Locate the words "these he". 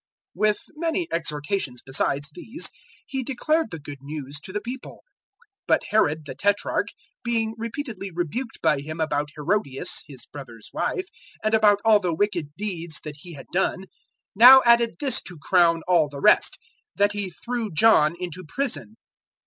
2.33-3.21